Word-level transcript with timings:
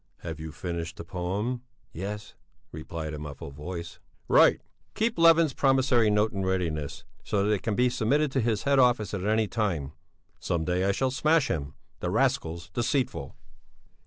Have 0.21 0.39
you 0.39 0.51
finished 0.51 0.95
the 0.97 1.03
poem?" 1.03 1.61
"Yes," 1.93 2.33
replied 2.71 3.13
a 3.13 3.19
muffled 3.19 3.53
voice. 3.53 3.99
"Right! 4.27 4.59
Keep 4.95 5.19
Levin's 5.19 5.53
promissory 5.53 6.09
note 6.09 6.33
in 6.33 6.43
readiness, 6.43 7.03
so 7.23 7.43
that 7.43 7.53
it 7.53 7.61
can 7.61 7.75
be 7.75 7.87
submitted 7.87 8.31
to 8.31 8.41
his 8.41 8.63
head 8.63 8.79
office 8.79 9.13
at 9.13 9.23
any 9.25 9.47
time. 9.47 9.91
Some 10.39 10.65
day 10.65 10.85
I 10.85 10.91
shall 10.91 11.11
smash 11.11 11.49
him. 11.51 11.75
The 11.99 12.09
rascal's 12.09 12.71
deceitful." 12.71 13.35